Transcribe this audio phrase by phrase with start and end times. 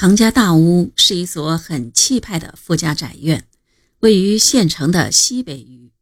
[0.00, 3.46] 唐家大屋是一所很气派的富家宅院，
[3.98, 5.92] 位于县城的西北隅。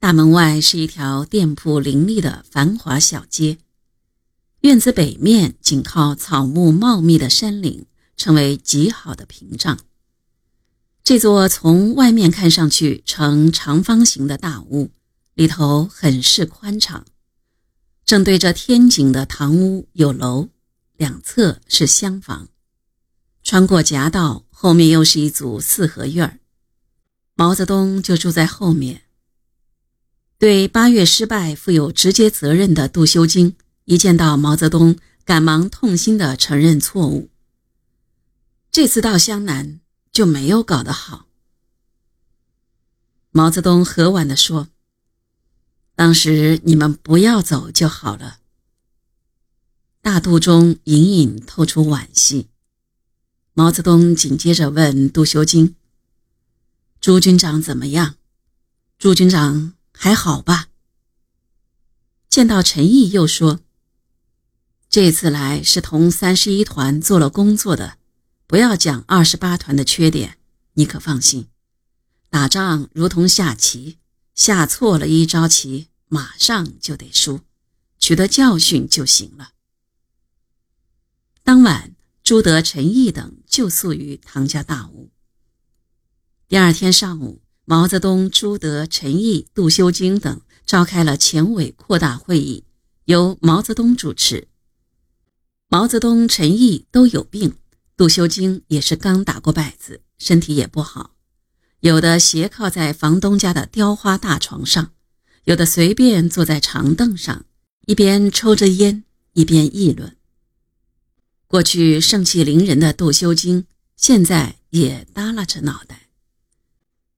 [0.00, 3.58] 大门外是一条店铺林立的繁华小街，
[4.60, 7.84] 院子北面紧靠草木茂密的山岭，
[8.16, 9.78] 成为极好的屏障。
[11.04, 14.90] 这座从外面看上去呈长方形的大屋，
[15.34, 17.04] 里头很是宽敞。
[18.06, 20.48] 正对着天井的堂屋有楼，
[20.96, 22.48] 两侧是厢房。
[23.48, 26.38] 穿过夹道，后面又是一组四合院儿。
[27.34, 29.04] 毛泽东就住在后面。
[30.36, 33.56] 对八月失败负有直接责任的杜修经，
[33.86, 37.30] 一见到毛泽东，赶忙痛心地承认错误。
[38.70, 39.80] 这次到湘南
[40.12, 41.24] 就没有搞得好。
[43.30, 44.68] 毛泽东和婉地说
[45.96, 48.40] ：“当时你们不要走就好了。”
[50.04, 52.50] 大肚中隐隐透出惋惜。
[53.58, 55.74] 毛泽东紧接着问杜修经
[57.02, 58.14] ：“朱军长怎么样？
[59.00, 60.68] 朱军长还好吧？”
[62.30, 63.58] 见到陈毅，又说
[64.88, 67.98] ：“这次来是同三十一团做了工作的，
[68.46, 70.38] 不要讲二十八团的缺点，
[70.74, 71.48] 你可放心。
[72.30, 73.98] 打仗如同下棋，
[74.36, 77.40] 下错了一招棋，马上就得输，
[77.98, 79.50] 取得教训就行了。”
[81.42, 81.97] 当晚。
[82.28, 85.08] 朱德、陈毅等就宿于唐家大屋。
[86.46, 92.64] 第二天上午，毛泽东、朱德、陈毅、杜修经等召开了前委扩大会议，
[93.06, 94.46] 由毛泽东主持。
[95.70, 97.54] 毛泽东、陈毅都有病，
[97.96, 101.14] 杜修经也是刚打过摆子，身体也不好，
[101.80, 104.92] 有的斜靠在房东家的雕花大床上，
[105.44, 107.46] 有的随便坐在长凳上，
[107.86, 110.17] 一边抽着烟，一边议论。
[111.48, 113.64] 过去盛气凌人的杜修经，
[113.96, 116.10] 现在也耷拉着脑袋。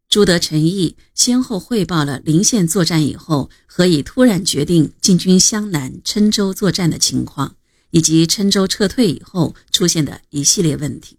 [0.08, 7.56] 朱德、陈毅先后汇报了临县作战以后何以突然决定进军湘南、郴州作战的情况，
[7.90, 11.18] 以及郴州撤退以后出现的一系列问题。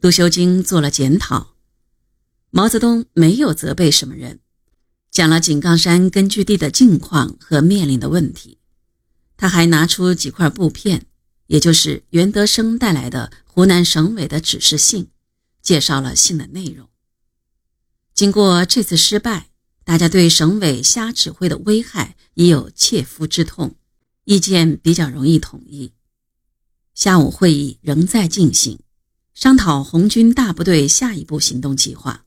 [0.00, 1.54] 杜修经做了检讨，
[2.48, 4.40] 毛泽东没有责备什么人，
[5.10, 8.56] 讲了井冈山根据地的境况和面临的问题。
[9.36, 11.04] 他还拿出几块布片。
[11.46, 15.08] 也就是袁德生带来的湖南省委的指示信，
[15.62, 16.88] 介绍了信的内容。
[18.14, 19.50] 经过这次失败，
[19.84, 23.76] 大家对省委瞎指挥的危害已有切肤之痛，
[24.24, 25.92] 意见比较容易统一。
[26.94, 28.80] 下午会议仍在进行，
[29.34, 32.24] 商讨红军大部队下一步行动计划。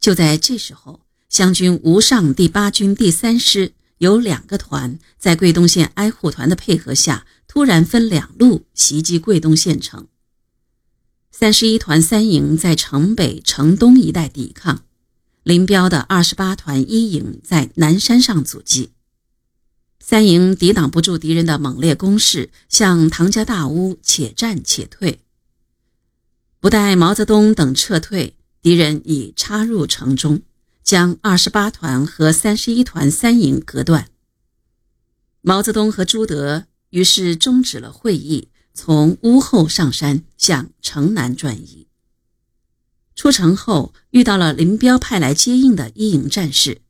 [0.00, 7.26] 就在这时候，湘军吴上第八军第三师有两个团在桂东县挨护团的配合下。
[7.52, 10.08] 突然分两路袭击桂东县城。
[11.30, 14.84] 三十一团三营在城北、城东一带抵抗，
[15.42, 18.92] 林彪的二十八团一营在南山上阻击。
[20.00, 25.20] 三营抵挡不住敌人的猛烈攻势，向唐家大屋且战且退。
[26.58, 30.40] 不待毛泽东等撤退，敌人已插入城中，
[30.82, 34.08] 将二十八团和三十一团三营隔断。
[35.42, 36.64] 毛泽东和朱德。
[36.92, 41.88] 于是终止了会议，从屋后上山向城南转移。
[43.14, 46.82] 出城后遇到了林彪派来接应的一营战士，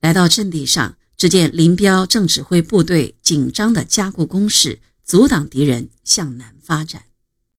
[0.00, 7.04] 来到阵地上，只见林彪正指挥部队紧张地加固工事，阻挡敌人向南发展。